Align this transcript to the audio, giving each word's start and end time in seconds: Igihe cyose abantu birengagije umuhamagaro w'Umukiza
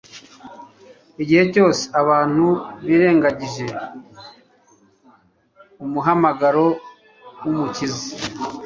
Igihe 1.21 1.43
cyose 1.53 1.83
abantu 2.01 2.45
birengagije 2.85 3.67
umuhamagaro 5.83 6.65
w'Umukiza 7.41 8.05